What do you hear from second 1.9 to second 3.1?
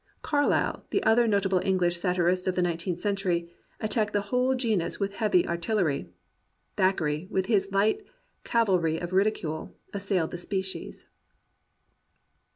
satirist of the nineteenth